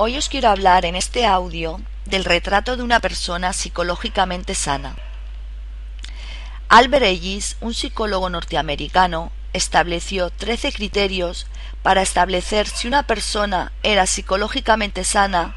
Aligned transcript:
Hoy 0.00 0.16
os 0.16 0.28
quiero 0.28 0.48
hablar 0.48 0.84
en 0.84 0.94
este 0.94 1.26
audio 1.26 1.80
del 2.04 2.24
retrato 2.24 2.76
de 2.76 2.84
una 2.84 3.00
persona 3.00 3.52
psicológicamente 3.52 4.54
sana. 4.54 4.94
Albert 6.68 7.04
Ellis, 7.04 7.56
un 7.60 7.74
psicólogo 7.74 8.30
norteamericano, 8.30 9.32
estableció 9.52 10.30
trece 10.30 10.72
criterios 10.72 11.48
para 11.82 12.00
establecer 12.00 12.68
si 12.68 12.86
una 12.86 13.08
persona 13.08 13.72
era 13.82 14.06
psicológicamente 14.06 15.02
sana 15.02 15.56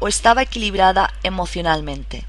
o 0.00 0.08
estaba 0.08 0.42
equilibrada 0.42 1.14
emocionalmente. 1.22 2.24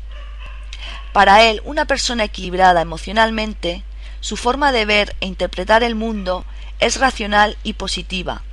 Para 1.12 1.42
él, 1.42 1.64
una 1.66 1.86
persona 1.86 2.26
equilibrada 2.26 2.82
emocionalmente, 2.82 3.84
su 4.20 4.38
forma 4.38 4.72
de 4.72 4.86
ver 4.86 5.16
e 5.22 5.26
interpretar 5.26 5.82
el 5.82 5.96
mundo 5.96 6.46
es 6.78 7.00
racional 7.00 7.58
y 7.64 7.74
positiva, 7.74 8.44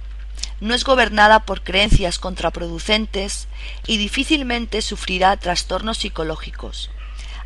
no 0.61 0.75
es 0.75 0.85
gobernada 0.85 1.41
por 1.41 1.63
creencias 1.63 2.19
contraproducentes 2.19 3.49
y 3.87 3.97
difícilmente 3.99 4.83
sufrirá 4.83 5.37
trastornos 5.37 5.99
psicológicos. 5.99 6.91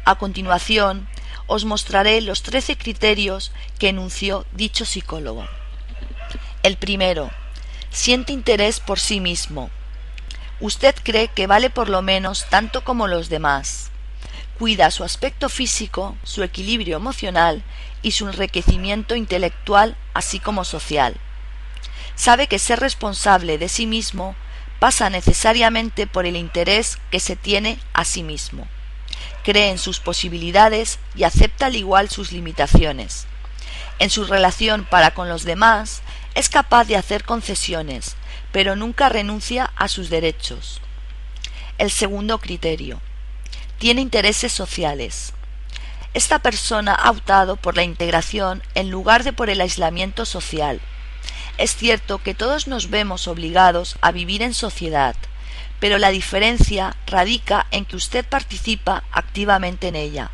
A 0.05 0.17
continuación, 0.17 1.09
os 1.47 1.65
mostraré 1.65 2.21
los 2.21 2.43
trece 2.43 2.77
criterios 2.77 3.53
que 3.79 3.89
enunció 3.89 4.47
dicho 4.53 4.85
psicólogo. 4.85 5.47
El 6.63 6.77
primero, 6.77 7.31
siente 7.91 8.33
interés 8.33 8.81
por 8.81 9.01
sí 9.01 9.21
mismo. 9.21 9.71
Usted 10.61 10.95
cree 11.03 11.29
que 11.29 11.47
vale 11.47 11.71
por 11.71 11.89
lo 11.89 12.03
menos 12.03 12.47
tanto 12.51 12.85
como 12.85 13.07
los 13.07 13.29
demás. 13.29 13.91
Cuida 14.59 14.91
su 14.91 15.05
aspecto 15.05 15.49
físico, 15.49 16.17
su 16.25 16.43
equilibrio 16.43 16.97
emocional 16.97 17.63
y 18.03 18.11
su 18.11 18.27
enriquecimiento 18.29 19.15
intelectual 19.15 19.97
así 20.15 20.41
como 20.41 20.65
social 20.65 21.19
sabe 22.19 22.49
que 22.49 22.59
ser 22.59 22.81
responsable 22.81 23.59
de 23.59 23.69
sí 23.69 23.87
mismo 23.87 24.35
pasa 24.81 25.09
necesariamente 25.09 26.09
por 26.09 26.27
el 26.27 26.37
interés 26.37 26.99
que 27.13 27.21
se 27.21 27.37
tiene 27.37 27.79
a 27.93 28.05
sí 28.05 28.25
mismo. 28.25 28.67
Cree 29.45 29.71
en 29.71 29.79
sus 29.79 30.01
posibilidades 30.01 30.99
y 31.15 31.23
acepta 31.23 31.67
al 31.67 31.77
igual 31.77 32.11
sus 32.11 32.33
limitaciones. 32.33 33.27
En 34.01 34.11
su 34.11 34.25
relación 34.25 34.85
para 34.85 35.13
con 35.13 35.29
los 35.29 35.45
demás 35.45 36.03
es 36.35 36.49
capaz 36.49 36.87
de 36.87 36.97
hacer 36.97 37.23
concesiones, 37.25 38.17
pero 38.51 38.75
nunca 38.75 39.09
renuncia 39.09 39.71
a 39.77 39.87
sus 39.87 40.11
derechos. 40.11 40.81
El 41.79 41.91
segundo 41.93 42.39
criterio. 42.39 43.01
Tiene 43.79 44.01
intereses 44.01 44.53
sociales. 44.53 45.35
Esta 46.15 46.41
persona 46.41 46.95
ha 46.95 47.11
optado 47.11 47.55
por 47.55 47.77
la 47.77 47.85
integración 47.85 48.65
en 48.75 48.91
lugar 48.91 49.23
de 49.23 49.33
por 49.33 49.51
el 49.51 49.61
aislamiento 49.61 50.25
social 50.25 50.81
es 51.59 51.75
cierto 51.75 52.19
que 52.19 52.35
todos 52.35 52.69
nos 52.69 52.89
vemos 52.89 53.27
obligados 53.27 53.97
a 54.01 54.13
vivir 54.13 54.43
en 54.43 54.55
sociedad, 54.55 55.17
pero 55.81 55.99
la 55.99 56.11
diferencia 56.11 56.97
radica 57.07 57.67
en 57.73 57.85
que 57.85 57.97
usted 57.97 58.25
participa 58.25 59.03
activamente 59.11 59.89
en 59.89 59.97
ella. 59.97 60.31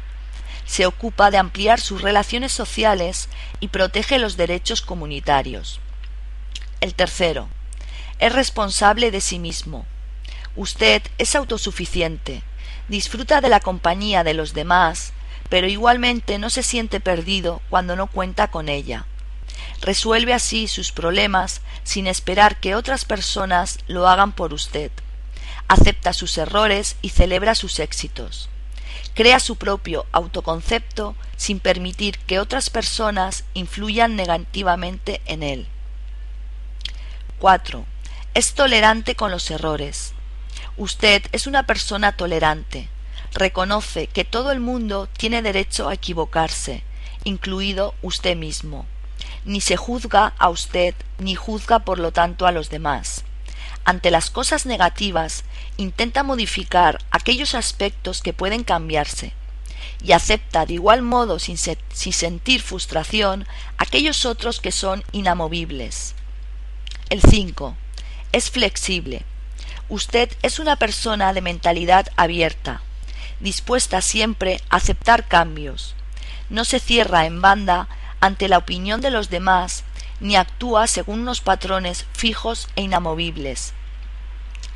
Se 0.67 0.85
ocupa 0.85 1.31
de 1.31 1.39
ampliar 1.39 1.81
sus 1.81 2.03
relaciones 2.03 2.53
sociales 2.53 3.31
y 3.59 3.69
protege 3.69 4.19
los 4.19 4.37
derechos 4.37 4.83
comunitarios. 4.83 5.81
El 6.83 6.95
tercero. 6.95 7.49
Es 8.19 8.33
responsable 8.33 9.11
de 9.11 9.23
sí 9.23 9.39
mismo. 9.39 9.87
Usted 10.57 11.03
es 11.17 11.35
autosuficiente, 11.35 12.43
disfruta 12.89 13.41
de 13.41 13.49
la 13.49 13.61
compañía 13.61 14.25
de 14.25 14.35
los 14.35 14.53
demás, 14.53 15.15
pero 15.49 15.69
igualmente 15.69 16.39
no 16.39 16.51
se 16.51 16.63
siente 16.63 17.01
perdido 17.01 17.63
cuando 17.71 17.97
no 17.97 18.09
cuenta 18.09 18.49
con 18.49 18.69
ella. 18.69 19.07
Resuelve 19.85 20.33
así 20.33 20.67
sus 20.67 20.93
problemas 20.93 21.61
sin 21.83 22.07
esperar 22.07 22.59
que 22.59 22.75
otras 22.75 23.05
personas 23.05 23.79
lo 23.87 24.09
hagan 24.09 24.33
por 24.33 24.55
usted. 24.55 24.91
Acepta 25.69 26.15
sus 26.15 26.39
errores 26.39 26.97
y 27.03 27.11
celebra 27.11 27.55
sus 27.55 27.79
éxitos. 27.79 28.49
Crea 29.13 29.39
su 29.41 29.57
propio 29.57 30.07
autoconcepto 30.11 31.15
sin 31.37 31.61
permitir 31.61 32.17
que 32.21 32.41
otras 32.41 32.71
personas 32.71 33.45
influyan 33.53 34.17
negativamente 34.17 35.21
en 35.27 35.43
él. 35.43 35.69
4. 37.39 37.85
Es 38.33 38.55
tolerante 38.55 39.17
con 39.17 39.31
los 39.31 39.51
errores. 39.51 40.15
Usted 40.79 41.25
es 41.33 41.47
una 41.47 41.67
persona 41.67 42.17
tolerante. 42.17 42.89
Reconoce 43.35 44.07
que 44.07 44.25
todo 44.25 44.51
el 44.51 44.61
mundo 44.61 45.11
tiene 45.15 45.43
derecho 45.43 45.91
a 45.91 45.95
equivocarse, 45.95 46.83
incluido 47.25 47.95
usted 48.01 48.35
mismo 48.35 48.87
ni 49.45 49.61
se 49.61 49.77
juzga 49.77 50.35
a 50.39 50.49
usted, 50.49 50.95
ni 51.19 51.35
juzga 51.35 51.81
por 51.81 51.99
lo 51.99 52.13
tanto 52.13 52.47
a 52.47 52.53
los 52.53 52.71
demás. 52.71 53.25
Ante 53.85 54.11
las 54.11 54.31
cosas 54.31 54.67
negativas, 54.67 55.45
intenta 55.77 56.23
modificar 56.23 56.99
aquellos 57.11 57.55
aspectos 57.55 58.23
que 58.23 58.33
pueden 58.33 58.65
cambiarse, 58.65 59.33
y 60.03 60.13
acepta 60.13 60.67
de 60.67 60.75
igual 60.75 61.03
modo 61.03 61.39
sin, 61.39 61.57
sin 61.57 62.13
sentir 62.13 62.63
frustración 62.63 63.47
aquellos 63.79 64.25
otros 64.25 64.61
que 64.61 64.73
son 64.73 65.05
inamovibles. 65.13 66.15
El 67.11 67.21
5. 67.21 67.77
Es 68.33 68.51
flexible. 68.51 69.25
Usted 69.89 70.31
es 70.43 70.59
una 70.59 70.77
persona 70.77 71.33
de 71.33 71.43
mentalidad 71.43 72.09
abierta, 72.17 72.81
dispuesta 73.41 74.01
siempre 74.01 74.61
a 74.71 74.77
aceptar 74.77 75.29
cambios. 75.29 75.95
No 76.49 76.65
se 76.65 76.81
cierra 76.81 77.27
en 77.27 77.43
banda 77.43 77.89
ante 78.25 78.49
la 78.49 78.57
opinión 78.57 79.03
de 79.03 79.11
los 79.11 79.29
demás, 79.29 79.85
ni 80.19 80.35
actúa 80.37 80.87
según 80.87 81.21
unos 81.21 81.43
patrones 81.43 82.07
fijos 82.15 82.69
e 82.75 82.81
inamovibles. 82.81 83.75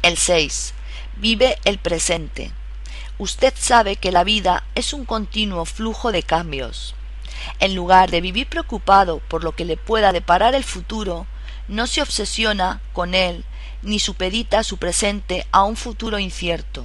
El 0.03 0.19
6. 0.19 0.75
Vive 1.17 1.57
el 1.65 1.79
presente. 1.79 2.53
Usted 3.17 3.55
sabe 3.57 3.97
que 3.97 4.13
la 4.13 4.23
vida 4.23 4.65
es 4.75 4.93
un 4.93 5.07
continuo 5.07 5.65
flujo 5.65 6.13
de 6.13 6.23
cambios. 6.23 6.95
En 7.59 7.75
lugar 7.75 8.11
de 8.11 8.21
vivir 8.21 8.49
preocupado 8.49 9.21
por 9.21 9.43
lo 9.45 9.53
que 9.53 9.65
le 9.65 9.79
pueda 9.79 10.13
deparar 10.13 10.55
el 10.55 10.65
futuro, 10.65 11.27
no 11.69 11.87
se 11.87 12.03
obsesiona 12.03 12.83
con 12.93 13.15
él 13.15 13.47
ni 13.81 13.99
supedita 13.99 14.63
su 14.63 14.77
presente 14.77 15.47
a 15.53 15.63
un 15.63 15.77
futuro 15.77 16.19
incierto. 16.19 16.85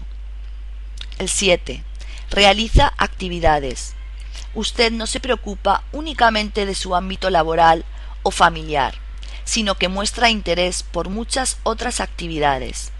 El 1.18 1.28
7. 1.28 1.84
Realiza 2.30 2.94
actividades 2.98 3.96
usted 4.56 4.92
no 4.92 5.08
se 5.08 5.20
preocupa 5.20 5.84
únicamente 5.92 6.66
de 6.66 6.76
su 6.76 6.96
ámbito 6.96 7.30
laboral 7.30 7.86
o 8.24 8.32
familiar, 8.32 8.96
sino 9.44 9.76
que 9.76 9.88
muestra 9.88 10.30
interés 10.30 10.84
por 10.84 11.10
muchas 11.10 11.58
otras 11.64 12.00
actividades. 12.00 12.92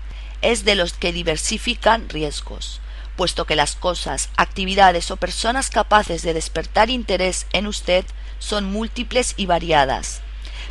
Es 0.42 0.66
de 0.66 0.76
los 0.76 0.94
que 0.94 1.14
diversifican 1.14 2.10
riesgos, 2.10 2.82
puesto 3.16 3.46
que 3.46 3.56
las 3.56 3.76
cosas, 3.76 4.30
actividades 4.36 5.12
o 5.12 5.18
personas 5.18 5.70
capaces 5.70 6.22
de 6.24 6.34
despertar 6.34 6.90
interés 6.90 7.46
en 7.54 7.68
usted 7.68 8.06
son 8.40 8.66
múltiples 8.66 9.36
y 9.38 9.46
variadas. 9.46 10.22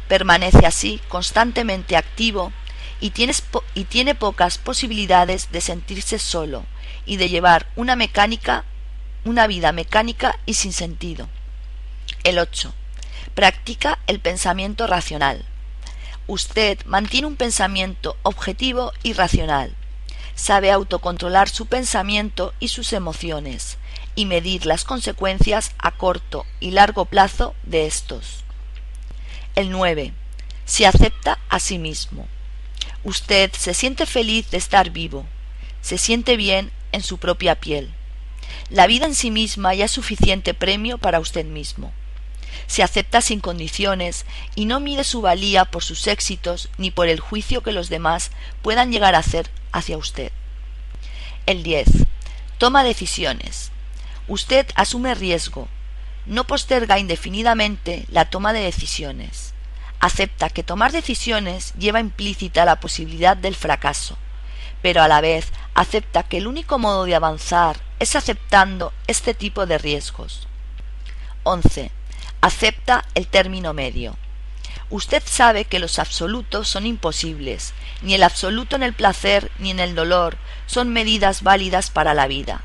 Permanece 0.09 0.66
así 0.66 1.00
constantemente 1.09 1.97
activo 1.97 2.53
y, 3.00 3.10
tiene 3.10 4.15
pocas 4.15 4.59
posibilidades 4.59 5.50
de 5.50 5.60
sentirse 5.60 6.19
solo 6.19 6.65
y 7.06 7.16
de 7.16 7.28
llevar 7.28 7.66
una 7.75 7.97
mecánica 7.97 8.65
una 9.25 9.47
vida 9.47 9.72
mecánica 9.72 10.38
y 10.47 10.55
sin 10.55 10.72
sentido. 10.72 11.28
El 12.25 12.38
8. 12.38 12.75
Practica 13.34 13.99
el 14.06 14.21
pensamiento 14.21 14.87
racional. 14.87 15.44
Usted 16.27 16.84
mantiene 16.87 17.28
un 17.28 17.37
pensamiento 17.37 18.16
objetivo 18.22 18.93
y 19.03 19.12
racional. 19.12 19.75
Sabe 20.34 20.71
autocontrolar 20.71 21.49
su 21.49 21.66
pensamiento 21.66 22.53
y 22.59 22.69
sus 22.69 22.93
emociones 22.93 23.78
y 24.15 24.27
medir 24.27 24.66
las 24.66 24.84
consecuencias 24.84 25.72
a 25.78 25.93
corto 25.93 26.44
y 26.59 26.72
largo 26.72 27.04
plazo 27.04 27.54
de 27.62 27.87
estos. 27.87 28.44
El 29.54 29.71
9. 29.71 30.12
Se 30.65 30.87
acepta 30.87 31.39
a 31.49 31.60
sí 31.60 31.78
mismo. 31.78 32.27
Usted 33.04 33.53
se 33.53 33.75
siente 33.75 34.06
feliz 34.06 34.50
de 34.50 34.59
estar 34.59 34.91
vivo, 34.91 35.27
se 35.80 35.98
siente 35.98 36.36
bien 36.36 36.71
en 36.92 37.03
su 37.03 37.18
propia 37.18 37.57
piel 37.57 37.92
la 38.71 38.87
vida 38.87 39.07
en 39.07 39.15
sí 39.15 39.31
misma 39.31 39.75
ya 39.75 39.84
es 39.84 39.91
suficiente 39.91 40.54
premio 40.54 40.99
para 40.99 41.21
usted 41.21 41.45
mismo. 41.45 41.93
Se 42.66 42.83
acepta 42.83 43.21
sin 43.21 43.41
condiciones 43.41 44.25
y 44.54 44.66
no 44.66 44.81
mide 44.81 45.04
su 45.04 45.21
valía 45.21 45.65
por 45.65 45.84
sus 45.84 46.07
éxitos 46.07 46.69
ni 46.78 46.91
por 46.91 47.09
el 47.09 47.21
juicio 47.21 47.63
que 47.63 47.72
los 47.72 47.89
demás 47.89 48.31
puedan 48.63 48.93
llegar 48.93 49.15
a 49.15 49.19
hacer 49.19 49.51
hacia 49.72 49.99
usted. 49.99 50.33
El 51.47 51.63
10. 51.63 51.89
Toma 52.59 52.84
decisiones. 52.84 53.72
Usted 54.28 54.66
asume 54.75 55.15
riesgo. 55.15 55.69
No 56.27 56.47
posterga 56.47 56.99
indefinidamente 56.99 58.04
la 58.09 58.31
toma 58.31 58.53
de 58.53 58.60
decisiones. 58.60 59.53
Acepta 59.99 60.51
que 60.51 60.63
tomar 60.63 60.93
decisiones 60.93 61.75
lleva 61.78 62.01
implícita 62.01 62.65
la 62.65 62.81
posibilidad 62.81 63.37
del 63.37 63.54
fracaso, 63.54 64.16
pero 64.81 65.03
a 65.03 65.09
la 65.09 65.21
vez 65.21 65.53
acepta 65.75 66.22
que 66.22 66.39
el 66.39 66.47
único 66.47 66.78
modo 66.78 67.04
de 67.04 67.15
avanzar 67.15 67.81
es 68.03 68.16
aceptando 68.16 68.93
este 69.07 69.33
tipo 69.33 69.65
de 69.65 69.78
riesgos. 69.78 70.49
11. 71.45 71.93
Acepta 72.41 73.04
el 73.15 73.28
término 73.28 73.75
medio. 73.75 74.16
Usted 74.91 75.22
sabe 75.25 75.66
que 75.66 75.78
los 75.78 76.01
absolutos 76.01 76.66
son 76.66 76.84
imposibles, 76.84 77.72
ni 78.03 78.15
el 78.15 78.25
absoluto 78.25 78.75
en 78.75 78.83
el 78.83 78.93
placer 78.93 79.53
ni 79.60 79.71
en 79.71 79.78
el 79.78 79.95
dolor 79.95 80.37
son 80.66 80.93
medidas 80.93 81.45
válidas 81.45 81.91
para 81.91 82.13
la 82.13 82.27
vida. 82.27 82.63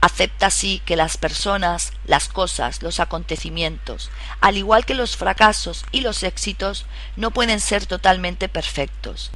Acepta 0.00 0.46
así 0.46 0.80
que 0.86 0.96
las 0.96 1.18
personas, 1.18 1.92
las 2.06 2.28
cosas, 2.28 2.82
los 2.82 2.98
acontecimientos, 2.98 4.10
al 4.40 4.56
igual 4.56 4.86
que 4.86 4.94
los 4.94 5.18
fracasos 5.18 5.84
y 5.92 6.00
los 6.00 6.22
éxitos, 6.22 6.86
no 7.16 7.30
pueden 7.30 7.60
ser 7.60 7.84
totalmente 7.84 8.48
perfectos. 8.48 9.32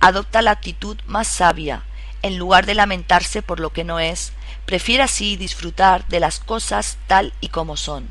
Adopta 0.00 0.42
la 0.42 0.50
actitud 0.50 0.98
más 1.06 1.28
sabia, 1.28 1.84
en 2.22 2.38
lugar 2.38 2.66
de 2.66 2.74
lamentarse 2.74 3.42
por 3.42 3.60
lo 3.60 3.70
que 3.70 3.84
no 3.84 3.98
es, 3.98 4.32
prefiere 4.66 5.02
así 5.02 5.36
disfrutar 5.36 6.06
de 6.08 6.20
las 6.20 6.40
cosas 6.40 6.98
tal 7.06 7.32
y 7.40 7.48
como 7.48 7.76
son. 7.76 8.10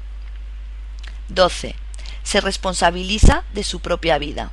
12 1.30 1.76
se 2.30 2.42
responsabiliza 2.42 3.44
de 3.54 3.64
su 3.64 3.80
propia 3.80 4.20
vida. 4.20 4.52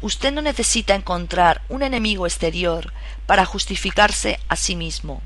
Usted 0.00 0.32
no 0.32 0.42
necesita 0.42 0.96
encontrar 0.96 1.62
un 1.68 1.84
enemigo 1.84 2.26
exterior 2.26 2.92
para 3.24 3.44
justificarse 3.44 4.40
a 4.48 4.56
sí 4.56 4.74
mismo. 4.74 5.22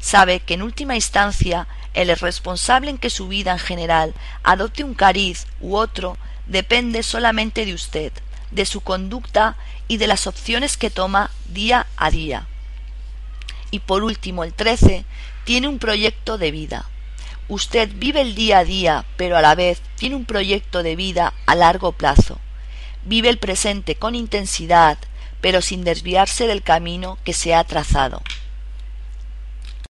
Sabe 0.00 0.40
que 0.40 0.54
en 0.54 0.62
última 0.62 0.96
instancia 0.96 1.68
el 1.94 2.08
responsable 2.16 2.90
en 2.90 2.98
que 2.98 3.08
su 3.08 3.28
vida 3.28 3.52
en 3.52 3.60
general 3.60 4.14
adopte 4.42 4.82
un 4.82 4.94
cariz 4.94 5.46
u 5.60 5.76
otro 5.76 6.16
depende 6.46 7.04
solamente 7.04 7.66
de 7.66 7.74
usted, 7.74 8.12
de 8.50 8.66
su 8.66 8.80
conducta 8.80 9.56
y 9.86 9.98
de 9.98 10.08
las 10.08 10.26
opciones 10.26 10.76
que 10.76 10.90
toma 10.90 11.30
día 11.46 11.86
a 11.96 12.10
día. 12.10 12.48
Y 13.72 13.80
por 13.80 14.04
último, 14.04 14.44
el 14.44 14.52
13 14.52 15.04
tiene 15.44 15.66
un 15.66 15.80
proyecto 15.80 16.38
de 16.38 16.52
vida. 16.52 16.88
Usted 17.48 17.90
vive 17.96 18.20
el 18.20 18.36
día 18.36 18.58
a 18.58 18.64
día, 18.64 19.04
pero 19.16 19.36
a 19.36 19.42
la 19.42 19.56
vez 19.56 19.82
tiene 19.96 20.14
un 20.14 20.26
proyecto 20.26 20.84
de 20.84 20.94
vida 20.94 21.34
a 21.46 21.56
largo 21.56 21.92
plazo. 21.92 22.38
Vive 23.04 23.30
el 23.30 23.38
presente 23.38 23.96
con 23.96 24.14
intensidad, 24.14 24.98
pero 25.40 25.60
sin 25.60 25.82
desviarse 25.84 26.46
del 26.46 26.62
camino 26.62 27.18
que 27.24 27.32
se 27.32 27.54
ha 27.54 27.64
trazado. 27.64 28.22